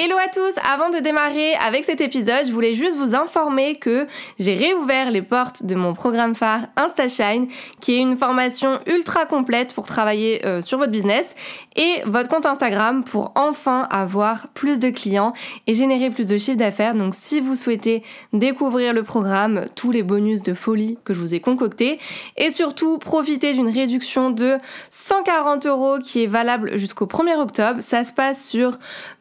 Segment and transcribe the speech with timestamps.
[0.00, 4.06] Hello à tous Avant de démarrer avec cet épisode, je voulais juste vous informer que
[4.38, 7.48] j'ai réouvert les portes de mon programme phare InstaShine,
[7.80, 11.34] qui est une formation ultra complète pour travailler euh, sur votre business
[11.74, 15.32] et votre compte Instagram pour enfin avoir plus de clients
[15.66, 16.94] et générer plus de chiffre d'affaires.
[16.94, 21.34] Donc si vous souhaitez découvrir le programme, tous les bonus de folie que je vous
[21.34, 21.98] ai concoctés
[22.36, 24.58] et surtout profiter d'une réduction de
[24.90, 28.78] 140 euros qui est valable jusqu'au 1er octobre, ça se passe sur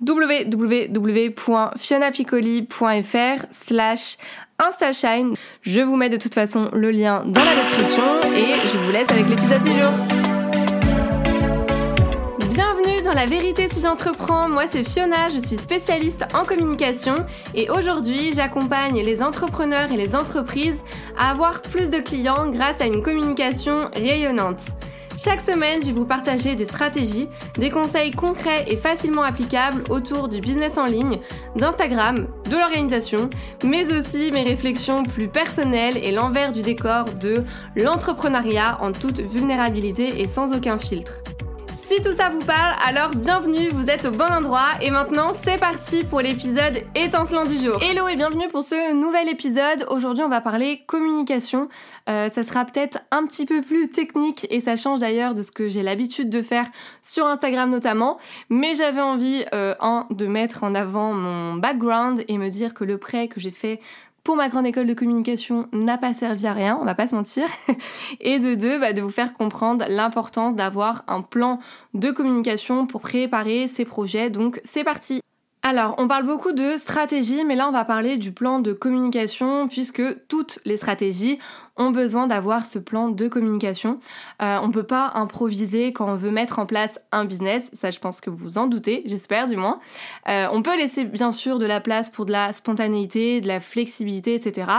[0.07, 4.17] www www.fionapicoli.fr slash
[4.59, 5.35] instashine.
[5.61, 9.09] Je vous mets de toute façon le lien dans la description et je vous laisse
[9.11, 9.93] avec l'épisode du jour.
[12.49, 17.15] Bienvenue dans La vérité si j'entreprends, moi c'est Fiona, je suis spécialiste en communication
[17.53, 20.81] et aujourd'hui j'accompagne les entrepreneurs et les entreprises
[21.17, 24.61] à avoir plus de clients grâce à une communication rayonnante.
[25.19, 30.29] Chaque semaine, je vais vous partager des stratégies, des conseils concrets et facilement applicables autour
[30.29, 31.19] du business en ligne,
[31.55, 33.31] d'Instagram, de l'organisation,
[33.63, 37.43] mais aussi mes réflexions plus personnelles et l'envers du décor de
[37.75, 41.13] l'entrepreneuriat en toute vulnérabilité et sans aucun filtre.
[41.87, 45.57] Si tout ça vous parle, alors bienvenue, vous êtes au bon endroit et maintenant c'est
[45.57, 47.81] parti pour l'épisode étincelant du jour.
[47.81, 49.85] Hello et bienvenue pour ce nouvel épisode.
[49.89, 51.69] Aujourd'hui on va parler communication.
[52.09, 55.53] Euh, ça sera peut-être un petit peu plus technique et ça change d'ailleurs de ce
[55.53, 56.65] que j'ai l'habitude de faire
[57.01, 58.17] sur Instagram notamment.
[58.49, 59.73] Mais j'avais envie, euh,
[60.09, 63.79] de mettre en avant mon background et me dire que le prêt que j'ai fait
[64.27, 67.15] pour ma grande école de communication n'a pas servi à rien, on va pas se
[67.15, 67.45] mentir.
[68.19, 71.59] Et de deux, bah, de vous faire comprendre l'importance d'avoir un plan
[71.93, 74.29] de communication pour préparer ces projets.
[74.29, 75.21] Donc c'est parti
[75.67, 79.67] alors, on parle beaucoup de stratégie, mais là on va parler du plan de communication,
[79.67, 81.39] puisque toutes les stratégies
[81.75, 83.99] ont besoin d'avoir ce plan de communication.
[84.41, 87.91] Euh, on ne peut pas improviser quand on veut mettre en place un business, ça
[87.91, 89.81] je pense que vous en doutez, j'espère du moins.
[90.29, 93.59] Euh, on peut laisser bien sûr de la place pour de la spontanéité, de la
[93.59, 94.69] flexibilité, etc.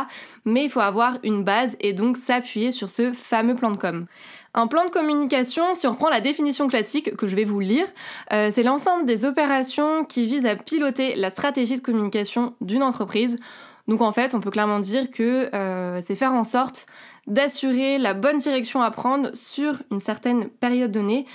[0.46, 4.06] Mais il faut avoir une base et donc s'appuyer sur ce fameux plan de com.
[4.54, 7.86] Un plan de communication, si on reprend la définition classique que je vais vous lire,
[8.32, 13.36] euh, c'est l'ensemble des opérations qui visent à piloter la stratégie de communication d'une entreprise.
[13.88, 16.86] Donc en fait, on peut clairement dire que euh, c'est faire en sorte
[17.26, 21.26] d'assurer la bonne direction à prendre sur une certaine période donnée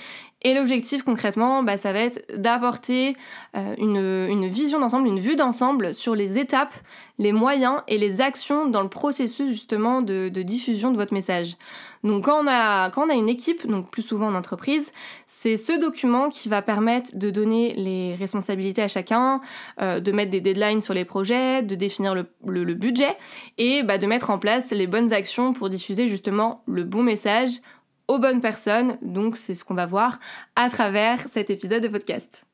[0.44, 3.14] et l'objectif concrètement, bah, ça va être d'apporter
[3.56, 6.74] euh, une, vision d'ensemble, une vue d'ensemble sur les étapes,
[7.18, 11.56] les moyens et les actions dans le processus justement de, diffusion de votre message.
[12.02, 14.92] Donc quand on, a, quand on a une équipe, donc plus souvent en entreprise,
[15.26, 19.40] c'est ce document qui va permettre de donner les responsabilités à chacun,
[19.80, 23.16] euh, de mettre des deadlines sur les projets, de définir le, budget
[23.56, 27.60] et bah, de mettre en place les bonnes actions pour diffuser justement le bon message
[28.08, 28.98] aux bonnes personnes.
[29.02, 30.18] Donc c'est ce qu'on va voir
[30.56, 32.46] à travers cet épisode de podcast.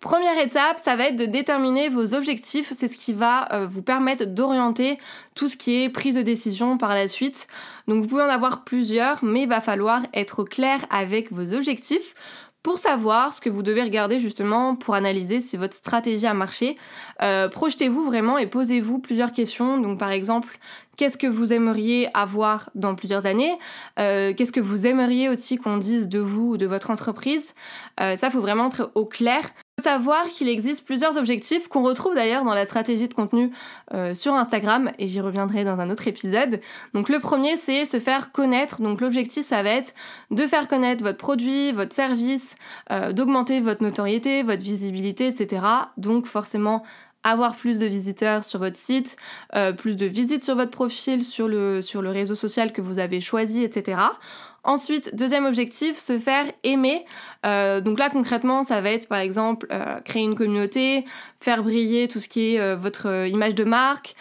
[0.00, 2.72] Première étape, ça va être de déterminer vos objectifs.
[2.72, 4.96] C'est ce qui va euh, vous permettre d'orienter
[5.34, 7.48] tout ce qui est prise de décision par la suite.
[7.88, 12.14] Donc vous pouvez en avoir plusieurs, mais il va falloir être clair avec vos objectifs
[12.62, 16.76] pour savoir ce que vous devez regarder justement pour analyser si votre stratégie a marché.
[17.22, 19.78] Euh, projetez-vous vraiment et posez-vous plusieurs questions.
[19.78, 20.58] Donc par exemple,
[20.98, 23.56] qu'est-ce que vous aimeriez avoir dans plusieurs années
[23.98, 27.54] euh, Qu'est-ce que vous aimeriez aussi qu'on dise de vous ou de votre entreprise
[28.00, 29.40] euh, Ça, faut vraiment être au clair
[29.82, 33.52] savoir qu'il existe plusieurs objectifs qu'on retrouve d'ailleurs dans la stratégie de contenu
[33.94, 36.60] euh, sur Instagram et j'y reviendrai dans un autre épisode.
[36.94, 38.82] Donc le premier c'est se faire connaître.
[38.82, 39.94] Donc l'objectif ça va être
[40.30, 42.56] de faire connaître votre produit, votre service,
[42.90, 45.62] euh, d'augmenter votre notoriété, votre visibilité, etc.
[45.96, 46.82] Donc forcément
[47.30, 49.16] avoir plus de visiteurs sur votre site,
[49.54, 52.98] euh, plus de visites sur votre profil, sur le, sur le réseau social que vous
[52.98, 53.98] avez choisi, etc.
[54.68, 57.06] Ensuite, deuxième objectif, se faire aimer.
[57.46, 61.06] Euh, donc là, concrètement, ça va être par exemple euh, créer une communauté,
[61.40, 64.14] faire briller tout ce qui est euh, votre image de marque,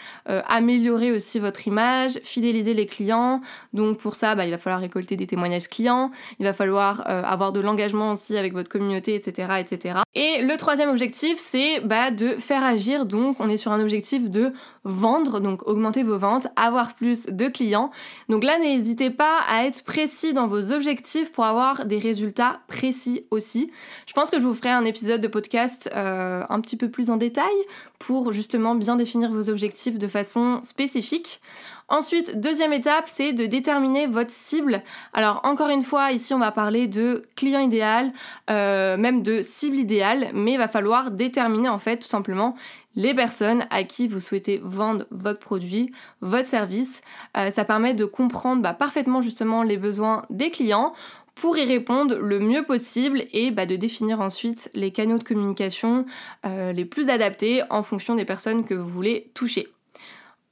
[0.48, 3.42] améliorer aussi votre image, fidéliser les clients.
[3.74, 7.54] Donc pour ça, bah, il va falloir récolter des témoignages clients, il va falloir avoir
[7.54, 9.54] de l'engagement aussi avec votre communauté, etc.
[9.60, 10.00] etc.
[10.16, 13.06] Et le troisième objectif, c'est bah, de faire agir.
[13.06, 14.52] Donc on est sur un objectif de
[14.84, 17.90] vendre, donc augmenter vos ventes, avoir plus de clients.
[18.28, 23.26] Donc là, n'hésitez pas à être précis dans vos objectifs pour avoir des résultats précis
[23.32, 23.72] aussi.
[24.06, 27.10] Je pense que je vous ferai un épisode de podcast euh, un petit peu plus
[27.10, 27.54] en détail
[28.00, 31.42] pour justement bien définir vos objectifs de façon spécifique.
[31.90, 34.84] Ensuite, deuxième étape, c'est de déterminer votre cible.
[35.14, 38.12] Alors encore une fois, ici on va parler de client idéal,
[38.50, 42.56] euh, même de cible idéale, mais il va falloir déterminer en fait tout simplement
[42.98, 47.02] les personnes à qui vous souhaitez vendre votre produit, votre service.
[47.38, 50.94] Euh, ça permet de comprendre bah, parfaitement justement les besoins des clients
[51.36, 56.06] pour y répondre le mieux possible et bah, de définir ensuite les canaux de communication
[56.46, 59.68] euh, les plus adaptés en fonction des personnes que vous voulez toucher.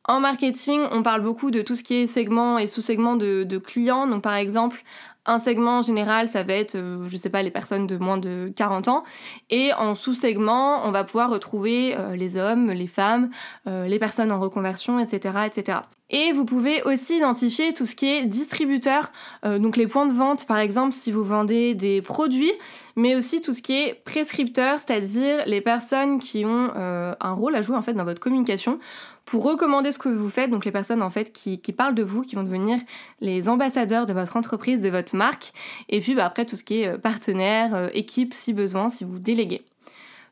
[0.08, 3.58] En marketing, on parle beaucoup de tout ce qui est segment et sous-segment de, de,
[3.58, 4.06] clients.
[4.06, 4.84] Donc par exemple,
[5.26, 8.52] un segment général, ça va être, euh, je sais pas, les personnes de moins de
[8.56, 9.04] 40 ans.
[9.50, 13.30] Et en sous-segment, on va pouvoir retrouver euh, les hommes, les femmes,
[13.68, 15.80] euh, les personnes en reconversion, etc., etc.
[16.10, 19.12] Et vous pouvez aussi identifier tout ce qui est distributeur,
[19.44, 22.52] donc les points de vente par exemple si vous vendez des produits,
[22.96, 27.64] mais aussi tout ce qui est prescripteur, c'est-à-dire les personnes qui ont un rôle à
[27.64, 28.78] jouer en fait dans votre communication
[29.26, 32.22] pour recommander ce que vous faites, donc les personnes en fait qui, parlent de vous,
[32.22, 32.80] qui vont devenir
[33.20, 35.52] les ambassadeurs de votre entreprise, de votre marque,
[35.90, 39.04] et puis bah, après tout ce qui est euh, partenaire, euh, équipe si besoin, si
[39.04, 39.64] vous déléguez.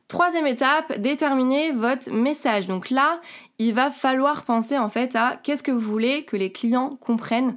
[0.07, 2.67] Troisième étape, déterminer votre message.
[2.67, 3.19] Donc là,
[3.57, 7.55] il va falloir penser en fait à qu'est-ce que vous voulez que les clients comprennent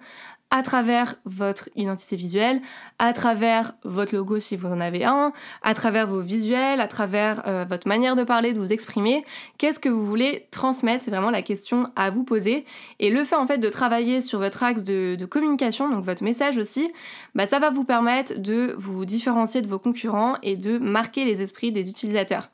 [0.50, 2.60] à travers votre identité visuelle,
[2.98, 5.32] à travers votre logo si vous en avez un,
[5.62, 9.24] à travers vos visuels, à travers euh, votre manière de parler, de vous exprimer.
[9.58, 11.04] Qu'est-ce que vous voulez transmettre?
[11.04, 12.64] C'est vraiment la question à vous poser.
[13.00, 16.56] Et le fait en fait de travailler sur votre axe de, communication, donc votre message
[16.58, 16.92] aussi,
[17.34, 21.42] bah, ça va vous permettre de vous différencier de vos concurrents et de marquer les
[21.42, 22.50] esprits des utilisateurs.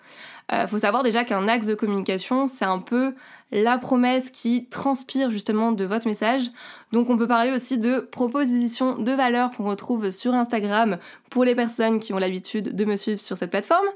[0.50, 3.14] Il euh, faut savoir déjà qu'un axe de communication, c'est un peu
[3.54, 6.44] la promesse qui transpire justement de votre message.
[6.90, 10.96] Donc on peut parler aussi de proposition de valeur qu'on retrouve sur Instagram
[11.28, 13.86] pour les personnes qui ont l'habitude de me suivre sur cette plateforme.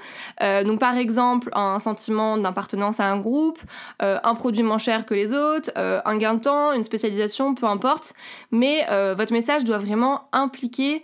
[0.43, 3.59] Euh, donc par exemple un sentiment d'appartenance à un groupe,
[4.03, 7.67] euh, un produit moins cher que les autres, un gain de temps, une spécialisation, peu
[7.67, 8.13] importe.
[8.51, 11.03] Mais votre message doit vraiment impliquer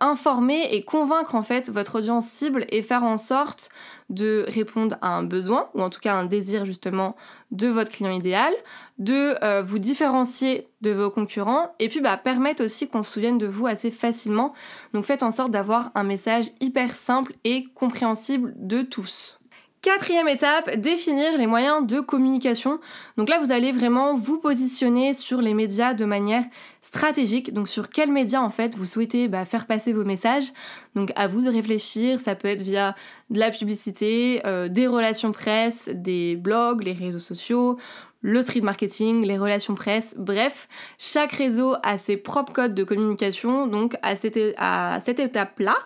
[0.00, 3.68] informer et convaincre en fait votre audience cible et faire en sorte
[4.10, 7.16] de répondre à un besoin ou en tout cas un désir justement
[7.50, 8.52] de votre client idéal,
[8.98, 13.38] de euh, vous différencier de vos concurrents et puis bah, permettre aussi qu'on se souvienne
[13.38, 14.52] de vous assez facilement.
[14.92, 19.38] Donc faites en sorte d'avoir un message hyper simple et compréhensible de tous.
[19.86, 22.80] Quatrième étape, définir les moyens de communication.
[23.16, 26.42] Donc là, vous allez vraiment vous positionner sur les médias de manière
[26.80, 27.54] stratégique.
[27.54, 30.48] Donc sur quels médias en fait vous souhaitez bah, faire passer vos messages.
[30.96, 32.18] Donc à vous de réfléchir.
[32.18, 32.96] Ça peut être via
[33.30, 37.78] de la publicité, euh, des relations presse, des blogs, les réseaux sociaux,
[38.20, 40.68] le street marketing, les relations presse, bref,
[40.98, 43.66] chaque réseau a ses propres codes de communication.
[43.66, 45.76] Donc à cette, à cette étape-là,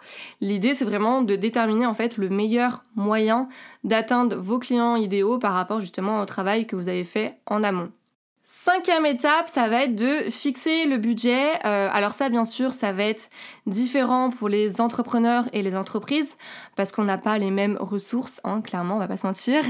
[0.41, 3.49] l'idée c'est vraiment de déterminer en fait le meilleur moyen
[3.85, 7.91] d'atteindre vos clients idéaux par rapport justement au travail que vous avez fait en amont.
[8.73, 11.55] Cinquième étape, ça va être de fixer le budget.
[11.65, 13.29] Euh, alors ça, bien sûr, ça va être
[13.67, 16.37] différent pour les entrepreneurs et les entreprises
[16.77, 19.65] parce qu'on n'a pas les mêmes ressources, hein, clairement, on va pas se mentir.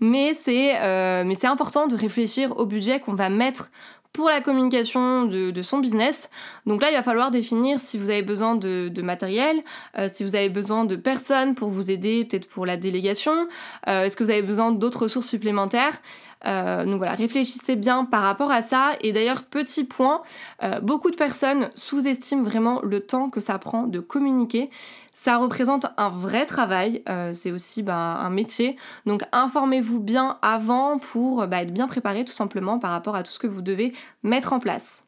[0.00, 3.70] Mais c'est euh, mais c'est important de réfléchir au budget qu'on va mettre
[4.12, 6.28] pour la communication de, son business.
[6.66, 9.62] Donc là, il va falloir définir si vous avez besoin de, matériel,
[9.98, 13.48] euh, si vous avez besoin de personnes pour vous aider, peut-être pour la délégation,
[13.86, 15.98] est-ce que vous avez besoin d'autres ressources supplémentaires?
[16.46, 18.92] Euh, donc voilà, réfléchissez bien par rapport à ça.
[19.00, 20.22] Et d'ailleurs, petit point,
[20.62, 24.70] euh, beaucoup de personnes sous-estiment vraiment le temps que ça prend de communiquer.
[25.12, 28.76] Ça représente un vrai travail, euh, c'est aussi bah, un métier.
[29.04, 33.30] Donc informez-vous bien avant pour bah, être bien préparé tout simplement par rapport à tout
[33.30, 33.92] ce que vous devez
[34.22, 35.01] mettre en place.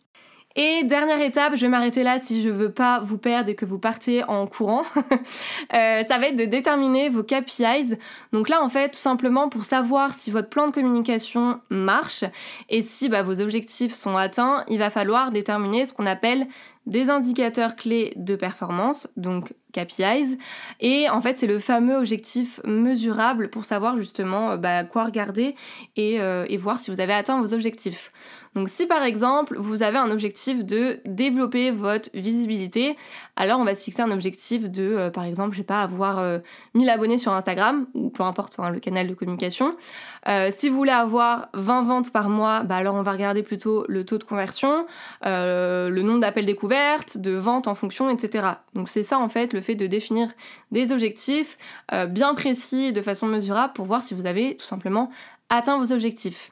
[0.56, 3.64] Et dernière étape, je vais m'arrêter là si je veux pas vous perdre et que
[3.64, 4.82] vous partez en courant.
[5.72, 7.96] Euh, ça va être de déterminer vos KPIs.
[8.32, 12.24] Donc là, en fait, tout simplement pour savoir si votre plan de communication marche
[12.68, 16.46] et si bah, vos objectifs sont atteints, il va falloir déterminer ce qu'on appelle
[16.86, 20.36] des indicateurs clés de performance, donc KPIs.
[20.80, 25.54] Et en fait, c'est le fameux objectif mesurable pour savoir justement bah, quoi regarder
[25.98, 28.12] euh, et voir si vous avez atteint vos objectifs.
[28.54, 32.96] Donc si par exemple vous avez un objectif de développer votre visibilité,
[33.36, 36.16] alors on va se fixer un objectif de euh, par exemple, je sais pas, avoir
[36.74, 39.74] 1000 euh, abonnés sur Instagram ou peu importe hein, le canal de communication.
[40.28, 43.84] Euh, si vous voulez avoir 20 ventes par mois, bah alors on va regarder plutôt
[43.88, 44.86] le taux de conversion,
[45.24, 48.46] le nombre d'appels découvertes, de ventes en fonction, etc.
[48.74, 50.28] Donc c'est ça en fait le fait de définir
[50.70, 51.58] des objectifs
[52.08, 55.10] bien précis de façon mesurable pour voir si vous avez tout simplement
[55.50, 56.50] atteint vos objectifs.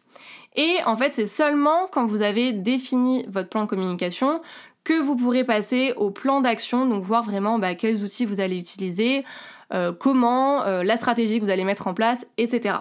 [0.56, 4.40] Et en fait, c'est seulement quand vous avez défini votre plan de communication
[4.84, 8.58] que vous pourrez passer au plan d'action, donc voir vraiment bah, quels outils vous allez
[8.58, 9.24] utiliser,
[9.72, 12.76] euh, comment, euh, la stratégie que vous allez mettre en place, etc.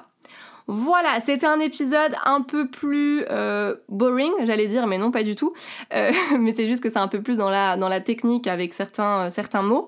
[0.67, 5.35] Voilà, c'était un épisode un peu plus euh, boring, j'allais dire, mais non, pas du
[5.35, 5.53] tout.
[5.93, 9.29] Euh, mais c'est juste que c'est un peu plus dans la, technique avec certains, euh,
[9.29, 9.87] certains mots.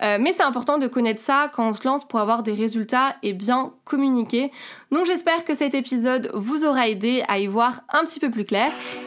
[0.00, 3.32] mais c'est important de connaître ça quand on se lance pour avoir des résultats et
[3.32, 4.50] bien communiquer.
[4.90, 8.44] Donc j'espère que cet épisode vous aura aidé à y voir un petit peu plus
[8.44, 8.70] clair.